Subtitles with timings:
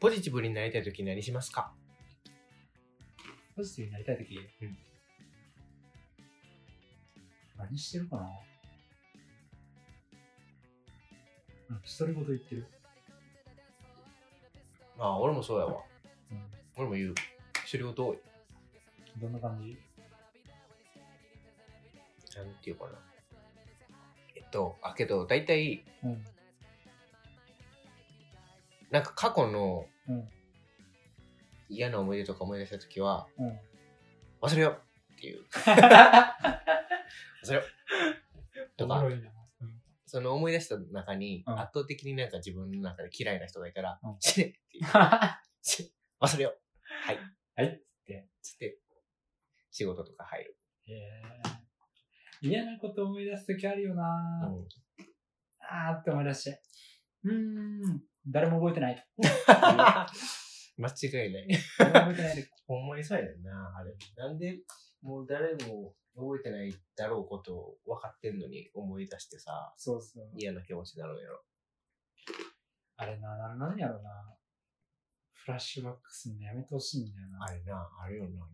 [0.00, 1.72] ポジティブになりたいとき何しますか？
[3.54, 4.78] ポジティブになりたいとき、うん
[7.58, 8.22] 何してるかな？
[11.68, 12.66] うん独り言言ってる。
[14.98, 15.82] ああ、俺もそうやわ。
[16.32, 16.42] うん。
[16.76, 17.14] 俺も言う。
[17.66, 18.18] 知ること多い。
[19.20, 19.76] どんな感じ？
[22.36, 22.92] なんていうかな。
[24.34, 26.24] えっと、あ、けど、大体、うん。
[28.90, 30.28] なんか過去のうん。
[31.70, 33.58] 嫌な思い出とか思い出したときは、うん。
[34.42, 34.80] 忘れよう
[35.14, 35.44] っていう。
[35.54, 37.64] 忘れよう。
[38.76, 39.30] とかおもろ、いな。
[39.60, 39.80] うん。
[40.04, 44.84] その思い出した中に、うん圧倒的になんか自分の中で嫌いな人がいたら、うん死ねっていう。
[45.62, 46.60] し忘れよう。
[47.06, 47.18] はい。
[47.54, 48.28] はいっつって。
[48.42, 48.78] つって、
[49.70, 50.58] 仕事とか入る。
[50.86, 51.32] へえ。
[52.42, 54.02] 嫌なこと思い出すときあるよな、
[54.48, 54.68] うん
[55.72, 56.62] あーって思い出して。
[57.24, 58.02] うーん。
[58.26, 59.06] 誰も覚えてない。
[60.76, 61.48] 間違いない。
[61.78, 62.48] 覚えてないで。
[62.66, 63.94] ほんまにそうやねんな、あれ。
[64.16, 64.62] なんで、
[65.02, 70.30] もう誰も覚えてないだろうことを分かってんのに思い出してさ、そうそう。
[70.34, 71.44] 嫌な気持ちになるんやろ。
[72.96, 74.36] あれな、なんなんやろな。
[75.32, 77.44] フラッシュバックするのやめてほしいんだよな。
[77.44, 78.46] あれな、あるよな。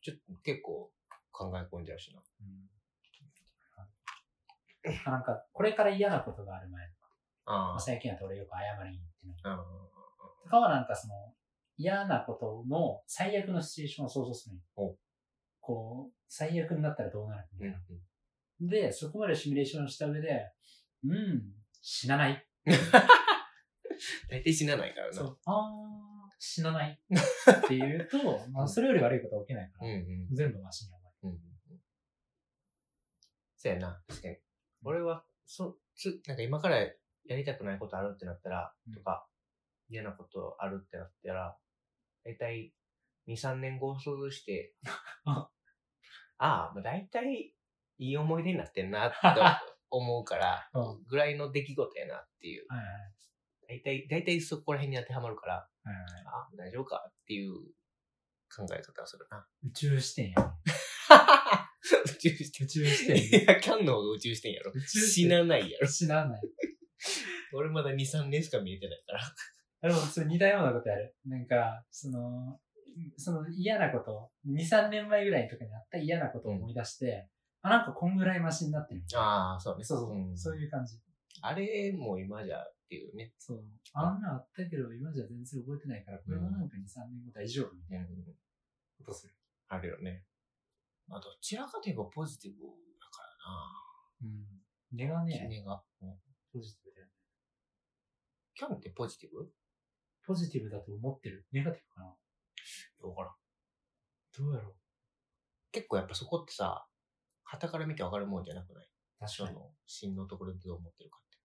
[0.00, 0.92] ちょっと結構
[1.32, 2.22] 考え込んじゃうしな。
[2.40, 2.70] うん
[5.06, 6.86] あなんか、これから嫌なことがある前
[7.48, 9.52] まああ、最近だと俺よく謝りに行ってるあ。
[9.52, 9.58] うん。
[10.44, 11.14] とかはなんかその、
[11.76, 14.94] 嫌なことの最悪のシチュエーションを想像するの
[15.60, 17.76] こう、最悪になったらどうなるみたいな。
[17.76, 17.98] うん
[18.60, 20.50] で、そこまでシミュレーションした上で、
[21.04, 21.42] うん、
[21.80, 22.44] 死なない。
[24.28, 25.12] 大体死なないからな。
[25.12, 27.00] そう、あー、死なない。
[27.64, 28.18] っていうと、
[28.50, 30.34] まあ、それより悪いことは起きないから、うんうん。
[30.34, 31.38] 全部マシに終わう。
[33.56, 34.36] そうやな、確かに。
[34.82, 36.84] 俺は、そ、つ、なんか今から
[37.28, 39.26] やりたくないことあるってなったら、うんとか、
[39.88, 41.56] 嫌なことあるってなったら、
[42.24, 42.72] だいたい
[43.28, 44.74] 2、3年後を想像して、
[45.24, 45.50] あ
[46.38, 47.54] あだいたい
[47.98, 49.16] いい思い出になってんな、と
[49.90, 52.66] 思うからう、ぐらいの出来事やなっていう。
[53.68, 56.06] だいたい、だいたいそこら辺に当てはまるから、はいはい。
[56.26, 57.52] ああ、大丈夫かっていう
[58.54, 59.46] 考え方をするな。
[59.62, 60.54] 宇宙視点や。
[62.04, 63.42] 宇宙して宇宙視点。
[63.42, 64.72] いや、キャンの方が宇宙してんやろ。
[64.80, 65.86] 死なないやろ。
[65.86, 66.40] 死なない。
[67.54, 69.20] 俺まだ2、3年しか見えてないから。
[69.90, 71.14] でも、それ似たようなことやる。
[71.24, 72.60] なんか、その、
[73.16, 77.28] その嫌なこと、2、3年前ぐらいとかにあった嫌なことを思い出して、
[77.62, 79.02] あ、なんかこんぐらいマシになってる。
[79.14, 79.84] ああ、そうね。
[79.84, 81.00] そうそう、んそういう感じ。
[81.40, 83.32] あれも今じゃっていうね。
[83.38, 83.64] そう。
[83.92, 89.34] あんなあったけど、今じゃ全然覚えてないから、これもなんか2、3年後大丈夫みたいなことする。
[89.68, 90.24] あるよね。
[91.06, 93.22] まあ、どちらかといえばポジティブだか
[94.22, 94.62] らうん。
[94.92, 95.24] 根がな。
[95.24, 95.82] ね、君が。
[96.54, 97.12] うんポジティブだよね。
[98.54, 99.52] キャンってポジティブ？
[100.26, 101.46] ポジティブだと思ってる。
[101.52, 102.06] ネガティブかな？
[103.08, 103.34] わからん。
[104.36, 104.74] どうやろう
[105.72, 106.86] 結構やっぱそこってさ、
[107.44, 108.88] 旗から見てわかるもんじゃなくない？
[109.20, 109.54] 確かに。
[109.54, 111.38] その、芯のところでどう思ってるかって。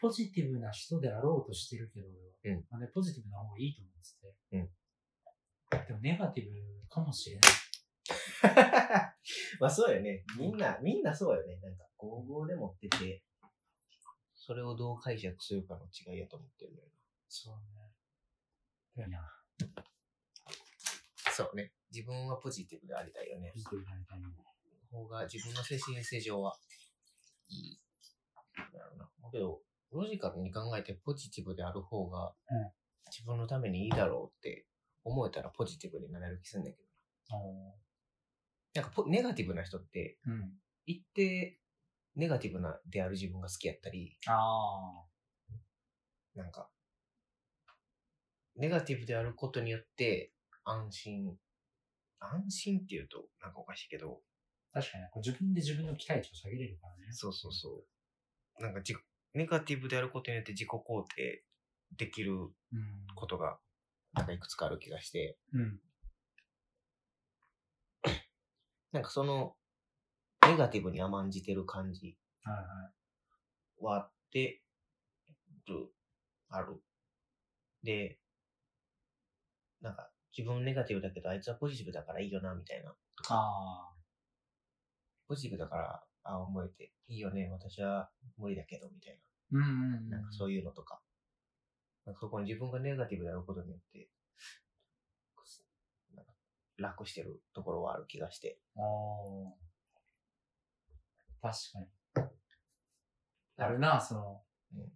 [0.00, 2.06] ポジティブな人であろうとしてるけど、
[2.44, 2.58] 俺は。
[2.58, 4.34] うんまあね、ポジティブな方がいいと思ってて。
[4.56, 4.70] うん
[5.88, 6.50] でも、ネガティブ
[6.88, 7.50] かもしれない。
[9.60, 10.24] まあそうよね。
[10.38, 11.56] みんな、みんなそうよね。
[11.56, 13.24] なんか、55で持ってて、
[14.34, 16.88] それをどう解釈するかの違いやと思ってるのよ
[17.28, 17.94] そうね。
[18.96, 19.40] いや、な。
[21.32, 21.72] そうね。
[21.90, 23.58] 自分はポジティブでありたいよねポ。
[23.58, 24.26] ジティブになりたいね。
[24.90, 26.56] 方が自分の精神衛生上は
[27.48, 27.80] いい。
[28.56, 29.10] なるな。
[29.22, 32.70] だけど、ロジカルに考えてポジティブである方がうん、
[33.10, 34.66] 自分のためにいいだろうって
[35.04, 36.84] 思えたらポジティブになれる気するんだけど。
[37.36, 37.74] お
[38.74, 40.52] なんかポネガティブな人って、ーうん。
[40.86, 41.58] 一定
[42.16, 45.04] ネガティブなである自分が好きやったり、あ
[46.34, 46.68] なんか、
[48.56, 50.32] ネガティブであることによって
[50.64, 51.36] 安心、
[52.20, 54.20] 安心って言うとなんかおかしいけど、
[54.72, 54.80] あ。
[54.80, 57.12] 確かに、こう自分で自分の期待値を下げれるからね。
[57.12, 57.84] そうそうそ
[58.58, 58.62] う。
[58.62, 58.94] なんかじ、
[59.34, 61.44] ネガティブであることによって自己肯定
[61.96, 62.50] できるうん。
[63.14, 63.58] ことが、
[64.12, 65.80] なんかいくつかある気がして、うん。
[68.94, 69.56] なんかその、
[70.46, 73.84] ネガティブに甘んじてる感じはいはい。
[73.84, 74.62] はあって
[75.66, 75.92] る、
[76.48, 76.80] ある。
[77.82, 78.20] で、
[79.80, 82.94] なんか、自分ネガティブだけど、あいつはポジティブだからいいよな、みたいな。
[83.30, 83.92] あ
[85.26, 89.18] ポジティブだから、あ思えて、いいよね、私は無理だけど、みたい
[89.54, 89.56] あ。
[89.56, 90.10] うんうんうん。
[90.10, 90.18] な。
[90.18, 91.02] なんかそういうのとか。
[92.06, 94.08] なんかそこに自分がネガティブであることによって、
[96.78, 98.58] 楽してるところはある気がして。
[98.76, 98.80] あ
[101.42, 101.52] あ。
[101.52, 101.86] 確かに。
[103.56, 104.42] あるな、その、
[104.74, 104.92] うん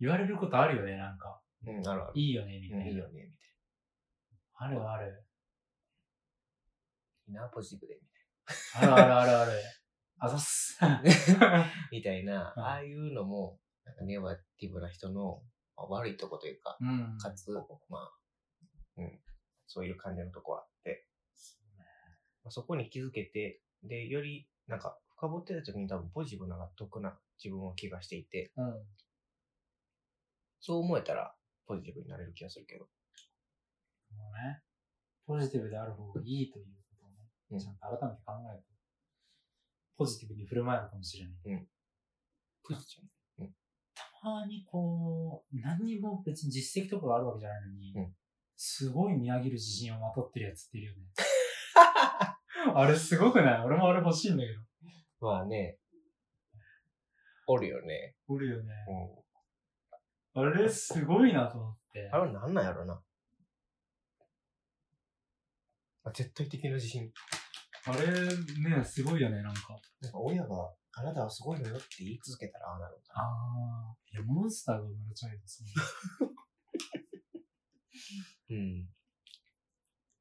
[0.00, 1.40] 言われることあるよね、なんか。
[1.64, 2.12] うん、あるある。
[2.16, 2.84] いいよね、みたいな。
[2.84, 3.30] うんいいよね、み
[4.54, 5.06] あるある。
[5.06, 5.18] たいな。
[7.28, 8.00] いいな、ポジティブで、み
[8.74, 9.52] あるあるあるある。
[10.18, 10.76] あざっす。
[10.80, 10.90] たい
[11.38, 11.66] な。
[11.92, 15.40] みたいな、うんああいうのも、なんかネガティブな人の
[15.76, 17.16] まあ悪いとこというか、うん。
[17.18, 17.60] かつ、ま
[17.98, 18.10] あ、
[18.96, 19.20] うん、
[19.66, 20.71] そういう感じのとこあって、
[22.44, 28.74] まあ、そこに気づけて、で、より、なんか、深掘ってた時に多分ポジティブな得な自分を気がしていて、うん。
[30.60, 31.34] そう思えたら
[31.66, 32.86] ポジティブになれる気がするけど。
[34.16, 34.60] もうね、
[35.26, 37.16] ポジティブである方がいいということをね、
[37.50, 38.64] うんちゃんと改めて考えると、
[39.96, 41.66] ポジティブに振る舞えるかもしれない。
[42.62, 43.04] ポジティ
[43.94, 48.14] たまにこう、何にも別に実績とかがあるわけじゃないのに、うん
[48.64, 51.00] すごい見上げる自信をまとってるやつっているよね。
[52.74, 53.64] あれすごくない？
[53.64, 54.60] 俺もあれ欲しいんだけど。
[55.20, 55.26] ブ。
[55.26, 55.78] まあね、
[57.46, 58.14] おるよね。
[58.28, 58.72] おるよね。
[60.34, 60.42] うん。
[60.42, 62.08] あれすごいなと思って。
[62.12, 63.02] あれはなんなんやろな。
[66.04, 67.12] あ絶対的な自信。
[67.84, 68.06] あれ
[68.76, 69.76] ね、すごいよね、なんか。
[70.00, 73.22] なんか親が、あなたはすごいのよって言い続けたらああなるんだあ
[73.92, 73.96] あ。
[74.12, 75.66] いや、モンスターが生まれちゃうよ、そん
[78.54, 78.88] うん。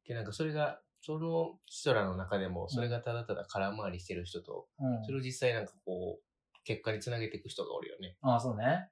[0.05, 4.89] で、なんかそれが、その人らの中でも、それがただただ空回りしてる人と、な。
[4.89, 6.23] うんそれを実際なんかこう、
[6.63, 8.17] 結果につなげていく人がおるよね。
[8.21, 8.91] ああ、そうね。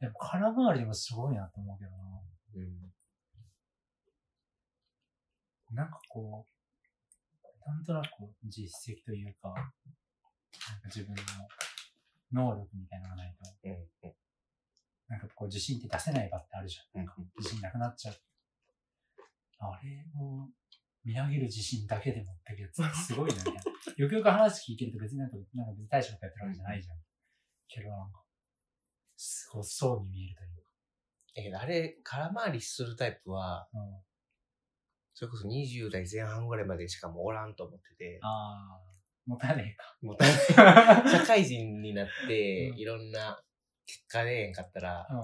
[0.00, 1.96] でも、空回りでもすごいなと思うけどな。
[2.54, 2.92] うん。
[5.74, 6.52] なんかこう、
[7.68, 8.08] なんとなく
[8.44, 9.72] 実績というか、なんか
[10.86, 11.22] 自分の
[12.32, 13.72] 能力みたいなのがないと、うん。
[13.72, 13.74] う
[14.06, 14.14] ん。
[15.08, 17.02] なんかこう自信って出せない場ってあるじゃん。
[17.02, 17.08] うん。
[17.38, 18.14] 自信なくなっちゃう。
[19.60, 20.48] あれを
[21.04, 23.36] 見上げる自信だけで持ってくやつ すごいね。
[23.96, 26.98] よくよく話聞いてると別になんか、なんか別に大したことやってるわけじゃないじゃん。
[27.68, 28.24] けどなんか、
[29.16, 30.60] すごそうに見えるという
[31.36, 33.78] えけど、あれ、空回りするタイプは、か。
[33.78, 34.02] うん。
[35.14, 38.80] それこそ20代前半ぐらいまでしかもうおらんと思ってて、ああ、
[39.26, 39.98] もたねえか。
[40.00, 40.30] もう大
[41.10, 43.42] 社会人になってう、んいろんな
[43.86, 45.18] 結果出へんかったら、うん。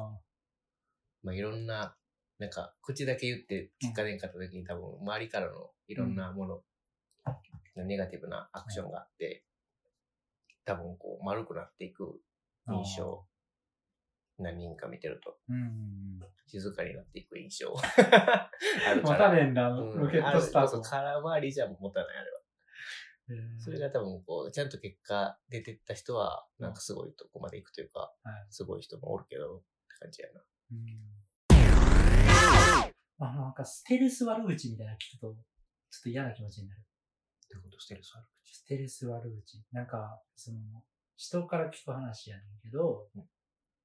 [1.22, 1.96] まあいろんな、
[2.38, 6.62] なんか、口だけ言って結果出へんかった時に多分、周りからのいろんなもの、
[7.84, 9.44] ネガティブなアクションがあって、
[10.64, 12.20] 多分こう、丸くなっていく
[12.68, 13.24] 印象、
[14.38, 17.36] 何人か見てると、うんうん静かになっていく。
[17.40, 18.50] 印象あ
[18.94, 19.02] うん。
[19.02, 19.24] もるか。
[19.24, 19.30] ら。
[19.30, 20.80] たねんだ、うんロケットスタート。
[20.80, 23.58] 空回りじゃ持たない、あれは。
[23.58, 24.68] それが多分こう、ちゃん。
[24.68, 26.74] と結果出てった人は、なん。
[26.74, 29.64] かすごいとこまで行くというか、はいすごい人もおるけど、って
[29.98, 30.40] 感じやな。
[30.70, 30.86] うん
[33.18, 36.82] あなんかステルス悪口みたいなの聞くと、ちょっと嫌な気持ちになる。
[37.50, 39.62] どういうことしてるそれステルス悪口。
[39.72, 40.58] なんか、その、
[41.16, 43.22] 人から聞く話やねんけど、うん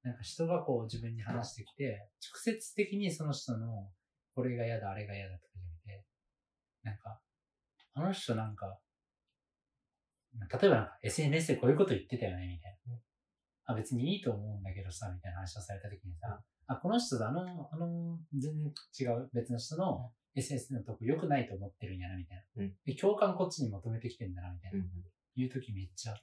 [0.04, 3.88] なんか人がこう自分に話してきて、直接的にその人の、
[4.34, 6.06] これが嫌だ、あれが嫌だとかじゃなくて、
[6.84, 7.20] なんか、
[7.94, 8.80] あの人なんか、
[10.34, 12.98] 例えばなんか SNS でこういうこと言ってたよね、みたいな。
[13.66, 16.42] あ、別にいいと思うんだけどさ、みたいな話をされた時にさ、
[16.74, 22.64] あ、この人とあの、あの、全然違う別の人の SNS のとこ良くないと思ってるんやな、みたいな。
[22.64, 24.80] うんで共感こっちに求めてきてんだな、みたいな。
[24.80, 24.88] ん。
[25.36, 26.16] 言う時めっちゃ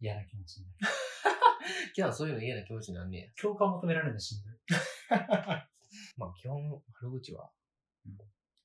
[0.00, 0.78] 嫌な気持ちになる。
[1.96, 3.32] 今日そういうの嫌な気持ちになんねや。
[3.40, 4.54] 共感求められるのしんどい。
[6.16, 7.50] まあ基本、悪口は
[8.06, 8.18] うん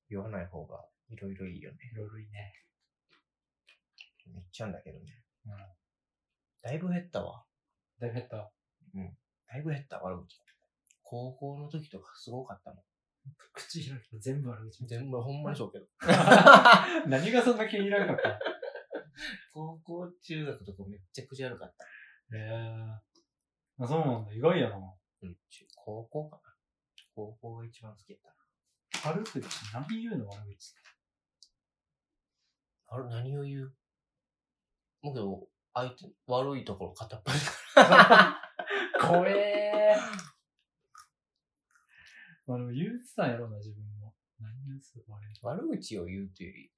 [0.10, 1.78] 言わない方がいろいろいいよね。
[1.92, 2.54] いろいろいいね。
[4.28, 5.24] めっちゃんだけどね。
[5.46, 5.58] うん。
[6.62, 7.46] だいぶ減ったわ。
[8.00, 8.52] だいぶ減った。
[9.48, 10.40] だいぶ減った、悪口。
[11.04, 12.84] 高校の時とかすごかったもん。
[13.54, 15.86] 口開くと全部悪口みたい全部、ほんまにそうけど。
[16.06, 17.06] な。
[17.08, 18.40] 何がそんな気に入らなかった？
[19.54, 21.86] 高校、中学とかめっちゃくちゃ悪かった。
[22.36, 22.50] へえ
[23.80, 24.34] あ、そうなんだ。
[24.34, 24.76] 意外やな。
[25.22, 26.56] うん、中高校かな。
[27.16, 29.16] 高校が一番好きやったな。
[29.16, 29.40] 悪口
[29.74, 30.28] 何言うの？
[30.30, 30.76] 悪口。
[32.88, 33.76] あれ、何を言う？
[35.02, 38.42] もうけど、相手、悪いところ片っ端から。
[39.02, 40.33] 怖えー。
[42.46, 44.14] まあでも言うてたんやろな、自分も。
[44.40, 45.28] 何言うてたかあれ。
[45.42, 46.72] 悪口を言うというより、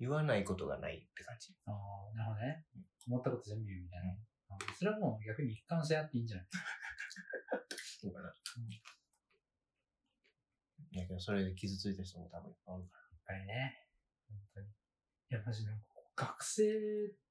[0.00, 1.54] 言わないことがないって感じ。
[1.66, 2.64] ああ、なるほどね。
[3.06, 4.10] 思ったこと全部言うみたいな。
[4.48, 6.46] あそれはもう逆に一貫性あっていいんじゃない
[8.00, 8.28] そうかな。
[8.28, 8.34] だ
[11.06, 13.86] けど、それで傷ついた人も多分いっぱいおるかやっぱりね。
[14.28, 14.66] 本当に。
[14.66, 14.70] い
[15.30, 16.66] や、マジなんか、学生っ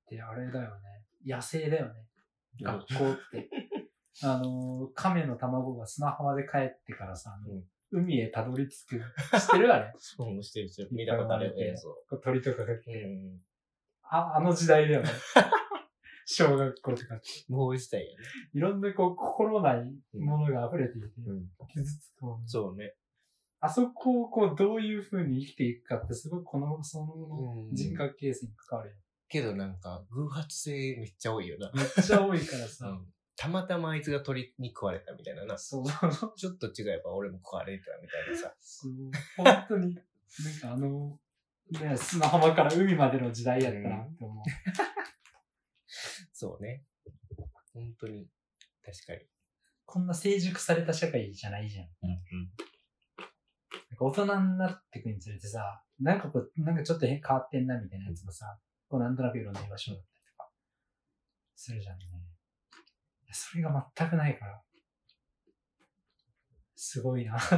[0.07, 1.05] てあれだよね。
[1.25, 2.05] 野生だよね。
[2.61, 3.49] 学校って。
[4.23, 8.99] あの、亀の卵が砂浜で帰ってからさ、うん海へたどり着く。
[8.99, 12.17] 知ってるあれ そうしてる人見たことある映像。
[12.17, 13.05] 鳥とかが来うて。
[13.05, 13.39] ん。
[14.03, 15.09] あ、あの時代だよね。
[16.25, 17.25] 小学校とかって。
[17.47, 18.23] 無法地帯やね。
[18.53, 21.49] いろんなこう、心ないものが溢れていて、うん。
[21.71, 22.47] 傷つくもの。
[22.47, 22.95] そうね。
[23.59, 28.97] あそこをこう、どういう風に生きていくかって、すごくこの、そのうん人格形成に関わるよ。
[29.27, 31.71] けどなんか、偶発性めっちゃ多いよな。
[31.73, 33.13] めっちゃ多いからさ、 うん。
[33.37, 35.57] たまたまあいつが鳥に食われたみたいなな。
[35.57, 35.85] そう、
[36.37, 38.53] ちょっと違えば俺も食われたみたいなさ。
[38.59, 38.91] そう、
[39.37, 41.19] 本当に、なんかあの、
[41.71, 44.43] ね、砂浜から海までの時代やったなって思う。
[46.31, 46.83] そうね。
[47.73, 48.27] 本当に。
[48.83, 49.19] 確かに。
[49.85, 51.85] こんな成熟された社会じゃないじゃん。
[51.85, 52.11] うん。
[53.89, 58.57] なんか大人になっていくにつれてさ、なんかこう、なんかちょっと変変わってんなみたいなやつもさ、
[58.89, 60.49] こうなんとなくいろんな居場所だったりとか、
[61.55, 62.05] するじゃんね。
[63.35, 64.63] それが全くないから、
[66.77, 67.37] すごいな。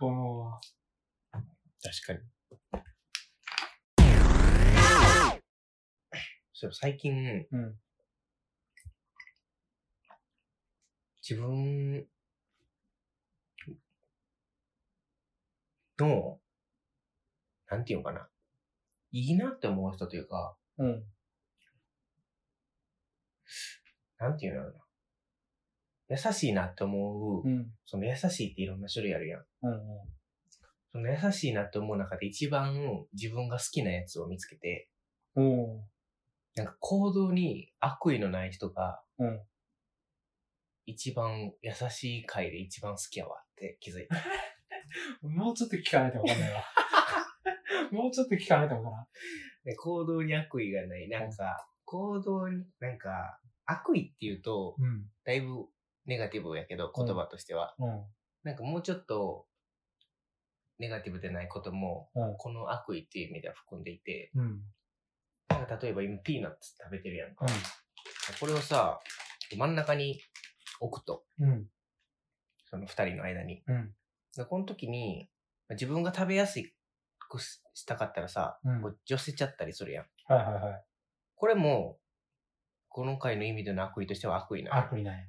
[0.00, 0.60] こ
[1.80, 2.20] 確かに。
[6.52, 7.80] そう最近、う、うん、
[11.28, 12.06] 自分
[15.98, 16.40] の、
[17.68, 18.28] なんていうのかな。
[19.12, 21.04] いいなって思う人というか、うん、
[24.18, 24.74] なんていうのかな。
[26.08, 29.40] 優しいなって思う、うん、その優しいっていろんな種類あるやん。
[29.40, 29.80] うん、
[30.92, 34.88] その優しいなって思う中で一番自分が好きなやつを見つけて、
[35.36, 35.80] うん、うん、
[36.54, 39.40] なんか行動に悪意のない人がうん。
[40.84, 44.16] 一番優しい回で一番好きやわって気づいた。
[45.26, 46.64] もうちょっと聞かないとわかんないわ。
[47.92, 49.06] もうちょっと聞かないとわからん。
[49.64, 51.08] で行動に悪意がない。
[51.08, 55.66] なんか、行動に、なんか、悪意っていうと、うん、だいぶ
[56.06, 57.74] ネガティブやけど、言葉としては。
[57.78, 58.02] うん、
[58.44, 59.46] なんかもうちょっと、
[60.78, 64.60] ネガティブでないことも、うん、この悪意っていう意味では含んでいて、うん、
[65.48, 67.46] なんか例えば今ピーナッツ食べてるやんか。
[67.46, 67.48] う
[68.40, 68.98] これをさ、
[69.56, 70.20] 真ん中に
[70.80, 71.24] 置くと、
[72.68, 73.62] その二人の間に。
[73.66, 73.94] うん、
[74.36, 75.28] でこの時に、
[75.70, 76.60] 自分が食べやす
[77.18, 80.06] くしたかったらさ、うんこう寄せちゃったりするやん。
[80.26, 80.84] はいはいはい。
[81.36, 81.98] これも、
[82.92, 85.28] この回の意味での悪意としては悪意な悪意ない。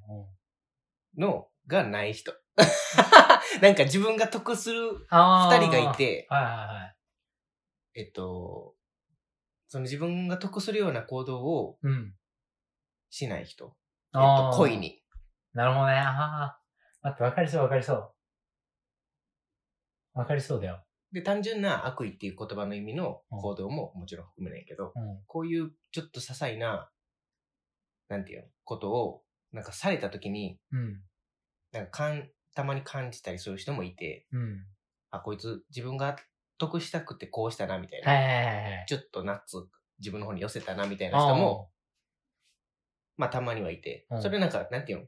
[1.15, 1.21] うん。
[1.21, 2.33] のがない人。
[3.61, 6.95] なんか自分が得するあ二人がいて、はいはいは
[7.95, 8.01] い。
[8.01, 8.75] えっと、
[9.67, 12.15] その自分が得するような行動をうん。
[13.09, 13.65] しない人。
[13.65, 13.71] えっ
[14.13, 14.77] あーと、恋。
[14.77, 15.03] に。
[15.53, 15.93] なるほどね。
[15.93, 16.59] ああ。
[17.01, 18.13] 待って、わかりそうわかりそう。
[20.13, 20.83] わかりそうだよ。
[21.11, 25.23] で、単純な悪意っていう言葉の意味の行動ももちろん含めないけど、うん。
[25.27, 26.89] こういうちょっと些細な、
[28.09, 31.03] なんていうの、ことを、なんかされた時に、うん。
[31.71, 34.65] なんかかん、たまに感じたりする人もいて、うん。
[35.11, 36.15] あ、こいつ自分が
[36.57, 38.11] 得したくてこうしたな、みたいな。
[38.11, 38.85] はいはいはいはい。
[38.87, 39.67] ちょっとナッツ
[39.99, 41.69] 自分の方に寄せたな、みたいな人も、
[43.17, 45.05] まあたまにはいてう、んそれなんか、なんていうの？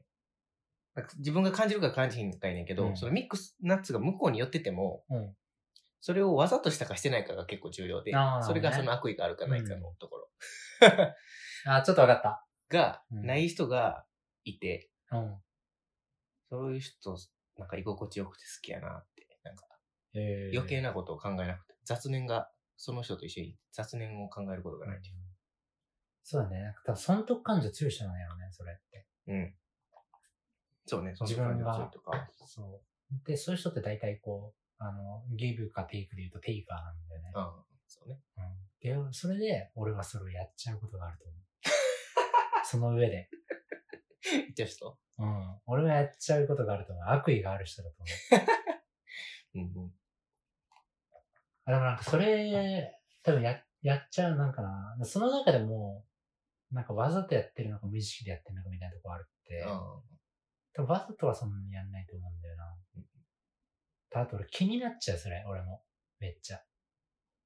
[0.94, 5.36] なんか自分が感じるか感じひんかいねんけど、うんそのミックスナッツが向こうに寄ってても、うん。
[6.00, 10.28] それをわざとしたかしてないかが結構重要であー、それがその悪意があるかないかのところ
[11.66, 12.45] あ、ちょっとわかった。
[12.68, 14.04] が、うんない人が
[14.44, 15.36] いて、うん。
[16.48, 17.16] そういう人、
[17.56, 19.64] なんか居心地よくて好きやなって、なんか
[20.14, 25.14] え余計なことを考えなくて、雑念が、その人と一緒に雑念を考えることがないという。
[26.22, 26.62] そうだね。
[26.62, 29.06] なんか多分損得感情強い人なんやろね、それって。
[29.28, 29.54] うん。
[30.84, 32.28] そうね、その自分が感情強いとか。
[32.46, 33.26] そう。
[33.26, 37.30] で、そういう人って大体こう、あの、ギブかテイクで言うとテイカーなんだよね。
[37.34, 38.20] ああ、そうね。
[38.36, 39.06] うん。
[39.06, 41.45] で、それで、俺はそれをやっちゃうことがあると思う。
[42.66, 43.28] その上で。
[44.30, 44.98] 言ってる人？
[45.18, 45.60] うん。
[45.66, 47.04] 俺はやっちゃうことがあると思う。
[47.06, 48.42] 悪意がある人だと思
[49.54, 49.64] う。
[49.76, 49.92] うんうん。
[51.64, 52.92] あでもなんかそれ、
[53.22, 54.96] 多分や、やっちゃうなんかな。
[55.04, 56.04] その中でも、
[56.70, 59.64] なんかわざとやってるのか無意識でやってるのかみたいなとこあるって。
[59.64, 60.02] あ
[60.74, 62.76] 多分わざとはそんなにやんないと思うんだよな。
[64.14, 65.82] あと俺気になっちゃう、それ、俺も。
[66.18, 66.62] めっちゃ。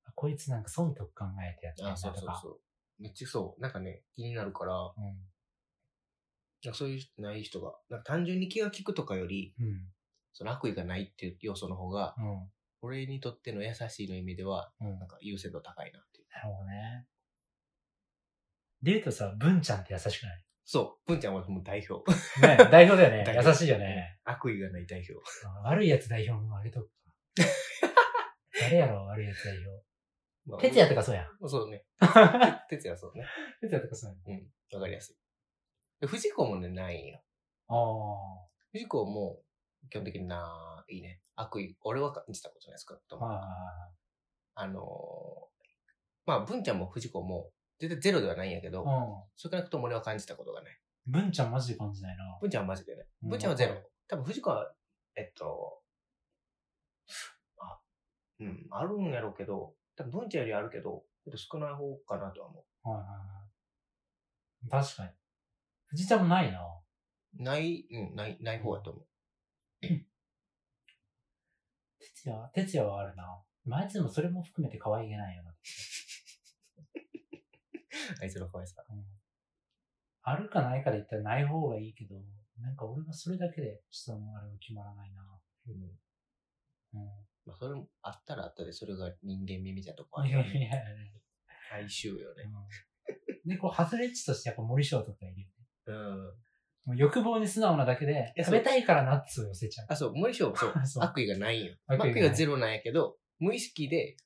[0.05, 2.41] あこいつなんか損得考えてやってあ、ああるなとか。
[2.41, 2.61] そうそうそう。
[3.01, 3.61] めっちゃそう。
[3.61, 9.67] なんかね、気になるから、なんかそういうない人が、なんか単純に気が利くとかより、うん。
[9.67, 9.89] うん。
[10.33, 12.51] その悪意がないっていう要素の方が、うん。
[12.83, 14.99] 俺にとっての優しいの意味では、うん。
[14.99, 16.27] なんか優先度高いなっていう。
[16.31, 17.07] なるほどね。
[18.83, 20.45] で言うとさ、文ちゃんって優しくない？
[20.65, 21.11] そう。
[21.11, 22.09] 文ちゃんはもう代表。
[22.41, 23.35] ね代表だよね。
[23.45, 24.19] 優しいよね。
[24.25, 25.15] 悪意がない代表。
[25.65, 26.93] 悪いやつ代表もあげとくか。
[28.61, 29.90] 誰やろ、悪いやつ代表。
[30.51, 31.49] まあ哲也とかそうやん。
[31.49, 31.85] そうね。
[32.69, 33.25] 哲也そうね。
[33.61, 34.39] 哲也とかそうやん。
[34.39, 34.77] うん。
[34.77, 35.17] わかりやすい。
[36.01, 37.23] で藤子もね、ないんよ。
[37.69, 39.43] あ藤子も、
[39.91, 41.21] 基本的にな、いいね。
[41.37, 43.19] 悪意、俺は感じたことないですかとあ。
[43.19, 43.31] 思う。
[43.31, 43.93] は
[44.55, 45.51] あのー
[46.27, 48.87] まあ、文ちゃんも藤子も、絶対ゼロではないんやけど、う
[49.37, 50.73] 少なくとも俺は感じたことがない。
[50.73, 50.77] ん。
[51.11, 52.39] 文ちゃんマジで感じないな。
[52.41, 53.07] 文ちゃんはマジでね。
[53.23, 53.75] うん文ちゃんはゼロ。
[54.07, 54.73] 多分藤子は、
[55.17, 55.83] えっと、
[57.59, 57.81] あ、
[58.41, 63.09] うん、あるんやろうけど、多分文ちゃんよりあるけど、ちょっと少ない方かなとは思はいはい
[64.71, 64.85] はい。
[64.85, 65.11] 確かに。
[65.87, 66.59] 藤ちゃんもないな。
[67.39, 67.43] う。
[67.43, 69.05] ない、うん、ない、ない方やと思う。
[71.99, 73.43] 哲也は、哲也はあるな。
[73.73, 75.53] あいつでもそれも含めて可愛げないよな。
[78.23, 78.83] あいつの可愛さ。
[78.89, 79.05] うん。
[80.23, 82.25] あるかないかで言ったらない方がいいけど、
[82.59, 85.39] なんか俺はそれだけでちょっとあれは決まらないな。
[85.69, 85.99] うん。
[86.95, 87.30] うん。
[87.51, 90.51] まあ、それもあったらあったで、それが人間味みたいなとこあいるよね。
[90.51, 90.79] やいやいや
[91.73, 92.45] 哀愁よね。
[93.47, 93.51] うん。
[93.51, 95.55] で、こう、外れ値としてやっぱ森翔とかいるよね。
[95.87, 96.33] うん。
[96.87, 99.87] もう欲望に素直なだけで、や食べたいからナッツを寄せちゃう。
[99.91, 101.77] あ、そう、無理しよう、 そうそう悪意がないんよ。
[101.87, 104.17] 悪意悪意がゼロなんやけど、無意識で、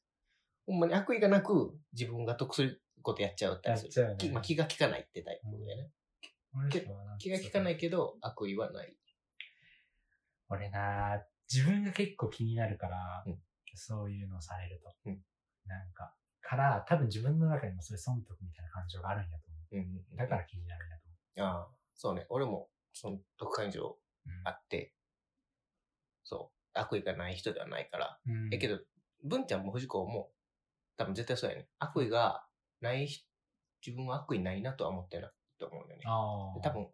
[0.66, 5.90] ほんまに悪意がなく自分が得することやっちゃうったりすねきまあ、気が利かないってタイプだよね。
[6.52, 8.96] 森翔はなん気が利かないけど、悪意はない。
[10.48, 11.22] 俺な
[11.52, 13.38] 自分が結構気になるから、うん
[13.76, 14.94] そういうのされると。
[15.06, 15.18] うん
[15.66, 20.16] なんか、から、多分自分の中にもそういう損得みたいな感情があるんやと思うんうんう。
[20.16, 22.26] だから気になるんやとああ、そうね。
[22.28, 23.96] 俺も、その得感情思う。
[24.44, 24.94] あって、
[26.22, 28.18] そう、悪意がない人ではないから。
[28.26, 28.54] うん。
[28.54, 28.78] えけど、
[29.22, 30.30] 文ちゃんも藤子も、
[30.96, 31.68] 多分絶対そうやね。
[31.78, 32.46] 悪意が
[32.80, 33.26] ない人、
[33.84, 36.04] 自分は悪意ないなとは思ってないと思うんだよね。
[36.06, 36.54] ああ。
[36.54, 36.88] で多分、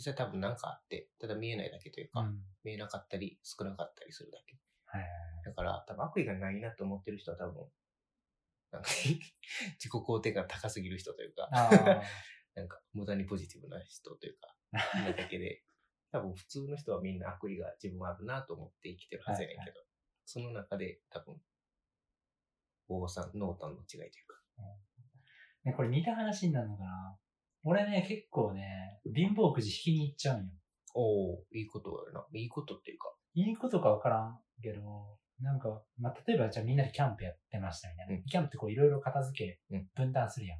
[0.00, 2.38] 実際多分なんかあって、ただ見えないだけというか、うん。
[2.64, 4.56] 見えなかったり、少なかったりするだけ。
[4.86, 5.10] はいはい
[5.44, 7.68] だから、多分悪意がないなと思ってる人は多分、
[8.72, 8.88] なんか
[9.76, 11.68] 自己肯定感高すぎる人というか、あ
[12.54, 15.62] なんか無駄にポジティブな人というか、なだけで、
[16.12, 19.90] 多分普通の人はみんな悪意が自分はあるなと思って生きてるはずやねんけど、はい
[20.26, 21.42] その中で多分、
[22.86, 24.62] 王さん、濃淡の違いというか、あ。
[25.64, 27.18] ね、これ似た話になるのかな
[27.64, 30.52] 俺ね、結構ね、貧乏くじ引きに行っちゃうんよ。
[30.94, 32.26] おおいいことやな。
[32.32, 38.14] いいことっていうか、いいことかわからんけど、なんか、まあ、例えばじゃあみんなでキャンプやってましたみたいな。
[38.14, 40.58] うんキャンプってこういろいろ片付けうん、分担するやん。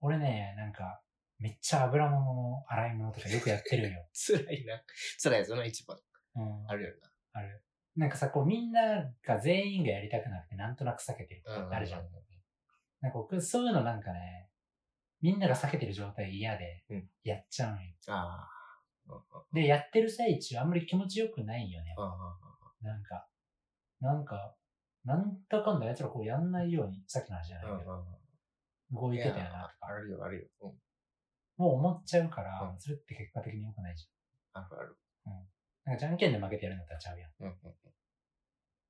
[0.00, 1.00] 俺ね、なんか、
[1.38, 4.06] めっちゃ油物の洗い物とかよくやってるんよ。
[4.12, 4.82] 辛いな。
[5.22, 5.98] 辛いやつな、一番。
[6.36, 6.66] うん。
[6.68, 6.94] あるよ
[7.32, 7.62] ある。
[7.94, 11.56] なんかさ、こうみんなが全員がやりたくなくてなんとなく避けてるとな。
[11.60, 12.06] かってあるじゃん
[13.00, 14.50] なんか僕そういうのなんかね、
[15.20, 17.94] みんなが避けてる状態嫌でうん、やっちゃうんよ。
[18.08, 18.48] ああ。
[19.08, 21.94] うんうんで、やってる最中あんまり気持ちよくないよね。
[21.96, 22.10] うんうん
[22.82, 23.26] なんか、
[24.00, 24.54] なんか、
[25.04, 28.04] なんだかんだ奴らこうやんないように、さっきの話じゃないけど、うんうん
[28.92, 30.46] 動いてたよなとか、あるよ、あるよ。
[30.62, 30.72] うん。
[31.56, 34.06] もう思っちゃうから、うんそれって結果的に良くないじ
[34.52, 34.96] あるある。
[35.26, 35.32] ゃん。
[35.32, 35.38] うん。
[35.84, 37.30] なんかじゃんけんで負けてやるんだったらちゃうやん。
[37.40, 37.74] うんうんうん。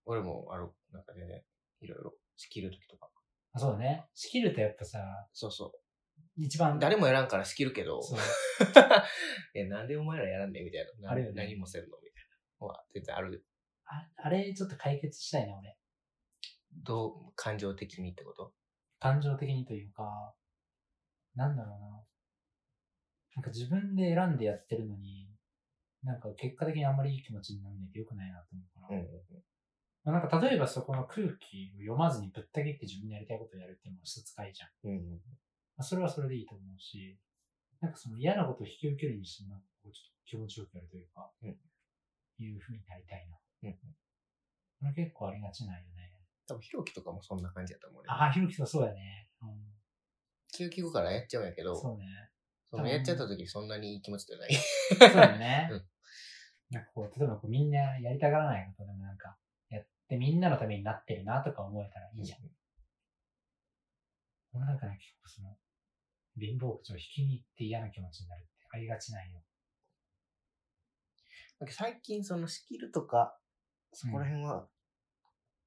[0.05, 1.45] 俺も、ある、なんかね、
[1.81, 3.09] いろいろ、仕切るときとか。
[3.55, 4.05] あそうだね。
[4.15, 4.99] 仕切るとやっぱさ、
[5.33, 5.73] そうそ
[6.37, 6.79] 一番、う。
[6.79, 8.01] 誰もやらんから仕切るけど。
[9.55, 11.09] え、なんでお前らやらんねんみたいな。
[11.09, 12.25] なあるよね何もせんのみたい
[12.61, 12.67] な。
[12.67, 13.47] は、全然ある。
[13.87, 15.77] ああれ、ちょっと解決したいな、俺。
[16.73, 18.55] どう、感情的にってこと？
[18.99, 20.35] 感情的にというか、
[21.35, 22.05] なんだろうな。
[23.37, 25.31] なんか自分で選んでやってるのに、
[26.03, 28.99] なんか結果的にあんまりいい気持ちにならないと良くないなと思うから。
[28.99, 29.45] うんうんうん。
[30.05, 34.91] まあなんか例えばそこの空気を読まずにぶった切って自分でやりたいことをやるっていうのは質使いじゃん。
[34.91, 35.21] うんうん。
[35.77, 37.19] まあ、それはそれでいいと思うし、
[37.81, 41.57] なんかその嫌なことを引き受けるにしてもなんかこうちょっと気持ちよくやるというか、うん
[42.39, 43.39] いう風になりたいな。
[43.63, 43.77] うんうん。
[44.81, 46.13] これ結構ありがちなんよね。
[46.47, 48.07] 多分、ひろきとかもそんな感じやと思うね。
[48.11, 49.31] ああ、ひろきさんそうだね。
[49.41, 49.47] う
[50.53, 51.65] 気が利くからやっちゃうんやけん。
[51.65, 52.05] ど、そうね。
[52.71, 54.55] そのやっちゃった時そんなにいい気持ちじゃない。
[54.55, 55.69] そうだね。
[55.71, 55.85] うん
[56.71, 59.37] なんかこう、例えばこうみんなやりたがらないことでもなんか、
[59.71, 62.41] やってみんなのためになってるなとか思えたらいいじゃん。
[64.53, 65.57] 俺なんかね、結構その、
[66.39, 69.43] 貧乏口を引きに行って嫌な気持ちになるってありがちなんよ。
[71.59, 73.39] なんか最近その仕切るとか、
[73.93, 74.69] そこら辺は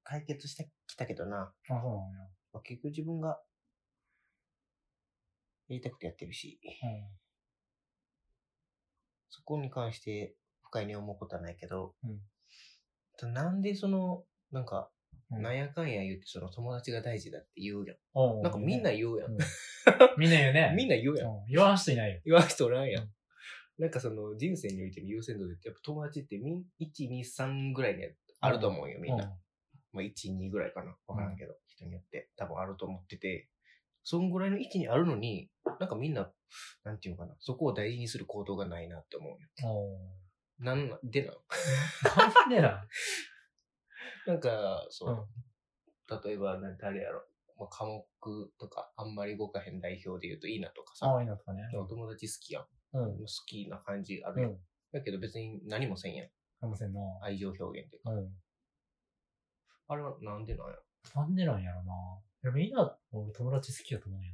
[0.04, 1.42] 解決してきたけどな。
[1.42, 2.30] あ、そうなのよ。
[2.52, 3.40] まあ、結局自分が
[5.68, 7.08] やりたくてやってるし、うん。
[9.30, 12.20] そこに関して不快に思うことはないけど、うん
[13.22, 14.99] なんでその、なんか、うん
[15.30, 18.42] なんやかんや言ってその友達が大事だって言うやん。
[18.42, 19.32] なんかみんな言うやん。
[19.32, 19.38] うん
[20.18, 20.72] みんな言うね。
[20.76, 21.28] みんな言うやん。
[21.28, 22.20] うん言わん人いないよ。
[22.24, 23.02] 言わん人おらんやん。
[23.04, 23.10] うん
[23.80, 28.04] なんかその人生においての優先度でやっぱ友達ってみん1、2、3ぐらいに
[28.40, 29.34] あると思うよ、みんな。
[29.92, 30.94] まあ1、2ぐらいかな。
[31.06, 33.48] わからんけど、人によって多分あると思ってて、
[34.04, 36.30] そんぐらいの位置にあるのに、なんかみんな、
[36.84, 39.38] なんていうのかな、そこを大事にする行動がないなって思うよ。
[40.58, 41.38] なんでなの
[42.16, 42.86] なんでな。
[44.26, 45.28] なんか、そう、
[46.24, 47.26] 例えば、な誰やろ。
[47.58, 48.06] まあ、科目
[48.58, 51.62] とかあんまり動かへん代表で言うといいなとかあさ、あ、いいのとかね。
[51.76, 52.64] お友達好きやん。
[52.94, 53.18] うん。
[53.18, 54.50] 好きな感じあるやん。
[54.52, 54.58] うん。
[54.92, 56.28] だけど別に何もせんやん。
[56.60, 57.00] かもせんな。
[57.22, 58.10] 愛情表現っていうか。
[58.12, 58.32] うん。
[59.88, 60.74] あれはなんでなんや
[61.14, 61.92] なんでなんやろな。
[62.42, 64.30] でもいいな、俺友達好きやと思うんや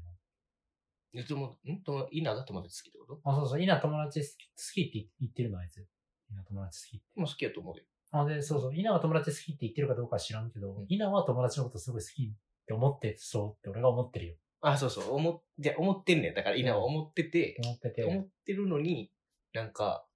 [1.23, 1.83] いつも、ん？
[1.83, 3.15] と、いいなが友達好きってこと？
[3.25, 3.33] な。
[3.33, 5.79] あ、そうそう、いいな友達好き好きって言ってるのあいつ。
[5.79, 5.87] い
[6.31, 7.07] いな友達好きって。
[7.17, 7.83] もう好きやと思うよ。
[8.13, 12.31] あ、で、そうそう、イナは友達好きって言ってるかどうかは知らんけど、うんイナは友達のことすごい好きっ
[12.67, 14.35] て思ってそうって俺が思ってるよ。
[14.61, 16.35] あ、そうそう、思っ、じゃ思ってんねん。
[16.35, 18.05] だから、いいなは思ってて、思ってて。
[18.05, 19.13] 思ってるのに、
[19.53, 20.07] なんか、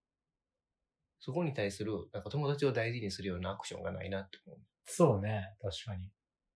[1.20, 4.58] そこに対する、なんか友達を大事にするようなアクションがないなって思う。
[4.86, 6.10] そうね、確かに。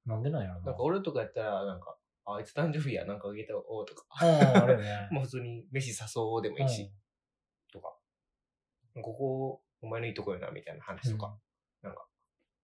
[0.06, 0.66] なんでなんやろな。
[0.66, 5.08] なんか俺とかやったら、なんか、ああいつ誕生日や、なんかあげたおうとか、うん、あれよね。
[5.12, 6.90] もう普通に飯誘おうでもいいし、
[7.72, 7.94] とか、
[9.02, 11.36] ここ、お前のいいとこよな、みたいな話とか、
[11.82, 12.06] なんか、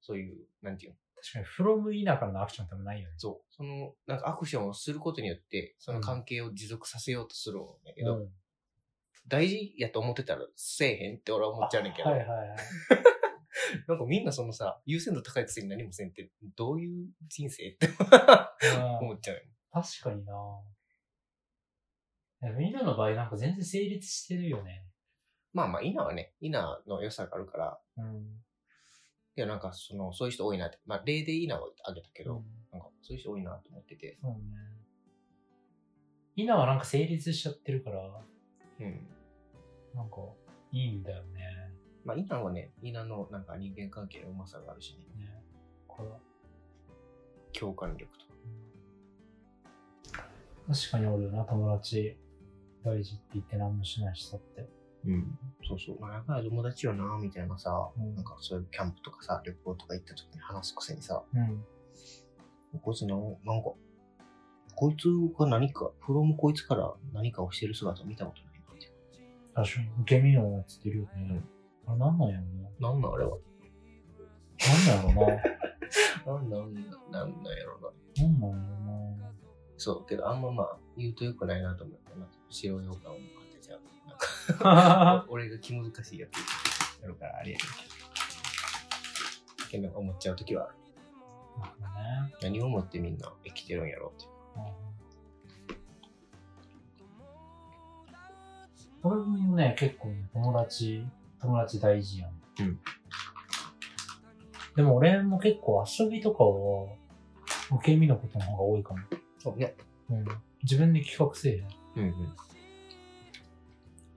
[0.00, 3.14] そういう、なんていうの、確かに、フロムイナからのアクションってないよね。
[3.18, 8.28] そう、その、なんかアクションをすることによって、その関係を持続させようとするんだけど、うん
[9.28, 12.48] 大事やと思ってたらせえへんって俺は思っちゃうねんけど、はいはいはい。
[13.86, 17.88] なんかみんなそのさ、優先度高いくせに何もせんって、どういう人生って
[19.00, 19.50] 思うんっちゃうよね。
[19.70, 20.34] 確かにな
[22.40, 24.84] でもイナの場合なんか全然成立してるよね。
[25.52, 28.40] まあまあ、イナはね、イナの良さがあるから、うん。
[29.36, 34.38] いやなんかその、そういう人多いなって、まあ例でイナをあげたけど、うんなんかそういう人多いなと思ってて、そうね。
[36.36, 38.00] イナはなんか成立しちゃってるから、
[38.80, 39.06] うん。
[39.94, 40.16] なんか、
[40.70, 41.72] いいんだよね。
[42.04, 45.42] まあイナはね、イナのなんか人間関係のうまさがあるしね、ね。
[45.88, 46.18] これは
[47.52, 48.24] 共感力と。
[50.72, 52.16] 確かにおるよな、友達。
[52.84, 54.79] 大事って言って何もしない人って。
[55.06, 55.38] うん。
[55.66, 56.00] そうそう。
[56.00, 61.64] まあ、やっぱり友達よな、みたいなさ、うんなんかそういうキャンプとかさ、旅行とか行った時に話すくせにさ、うん。
[62.80, 63.72] こいつな、なんか、
[64.76, 65.08] こいつ
[65.38, 68.90] が何か、フロムこいつから何かをしてる姿を見たことないな、みたい
[69.66, 71.10] 確かに、受け身のやつってるよね。
[71.16, 71.48] うん
[71.86, 72.44] あれなんなんやろ
[72.80, 72.90] な。
[72.92, 73.38] なんなんあれは。
[74.58, 75.00] な。
[75.00, 75.42] なんなんや
[76.26, 76.74] ろ なんなん、
[77.10, 77.88] なんなんやろな。
[77.88, 78.28] な。
[78.28, 79.34] なんなんやろ
[79.76, 83.16] そう、けどあんままあ、言うとよくないなと思って、なんか、白ようかんを
[85.28, 86.36] 俺が気難しいやつ
[87.02, 87.64] やるからあれやけ
[89.78, 89.84] ど。
[89.84, 90.74] なんか思っちゃうときはある。
[92.28, 92.34] ね。
[92.42, 94.30] 何を思ってみんな生きてるんやろうって。
[99.02, 101.06] 俺もね、結構ね、友達、
[101.40, 102.32] 友達大事やん。
[102.60, 102.78] うん。
[104.76, 106.94] でも俺も結構遊びとかは、
[107.78, 109.00] 受け身のことの方が多いかも。
[109.38, 109.74] そうね。
[110.10, 110.26] うん。
[110.62, 111.66] 自分で企画せえへん。
[111.96, 112.36] うんうん。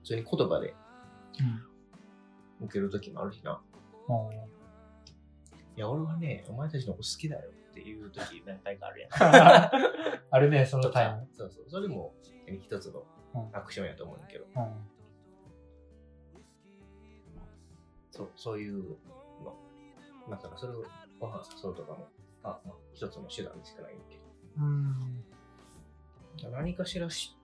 [0.04, 0.74] それに言葉で
[2.60, 2.66] うん。
[2.66, 3.60] 受けるときもあるしな。
[5.76, 9.10] いや、俺はね、お前たちのこと好きだよっていうとき何回かあるやん。
[10.30, 11.20] あれね、 そのとタイム。
[11.22, 11.64] かそうそう。
[11.68, 12.14] それも
[12.62, 14.88] 一つのうんアクションやと思うんだけど、うん。
[18.12, 18.96] そう、そういう
[19.42, 19.56] の。
[20.28, 20.84] まさかそれを
[21.18, 22.08] ご飯誘うとかも、
[22.44, 24.18] あ、まあ、一つの手段でしかないんだけ
[24.58, 25.24] うん。
[26.40, 26.50] ど。
[26.50, 27.36] 何かしらし、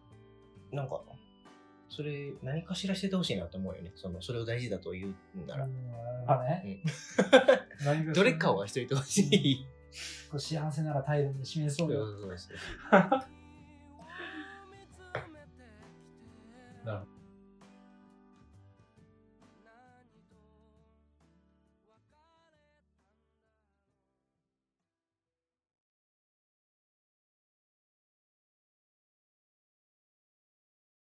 [0.70, 1.03] なんか、
[1.90, 3.90] それ、何かしらしててほしいなと思うよね。
[3.96, 5.66] その、それを大事だと言うんなら。
[6.29, 6.83] あね。
[7.85, 9.66] 何が どれかはしといてほしい。
[10.31, 12.07] こう幸せなら態度で示そうよ。
[12.07, 13.00] そうそうそう
[16.85, 17.19] なるほど